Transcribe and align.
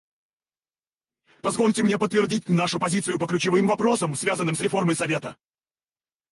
Позвольте 1.43 1.83
мне 1.83 1.99
подтвердить 1.99 2.49
нашу 2.49 2.79
позицию 2.79 3.19
по 3.19 3.27
ключевым 3.27 3.67
вопросам, 3.67 4.15
связанным 4.15 4.55
с 4.55 4.61
реформой 4.61 4.95
Совета. 4.95 5.37